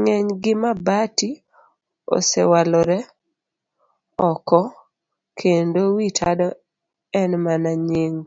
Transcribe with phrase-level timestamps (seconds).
[0.00, 1.30] Ng'eny gi mabati
[2.16, 2.98] osewalore
[4.30, 4.60] oko
[5.38, 6.48] kendo wi tado
[7.20, 8.18] en mana nying.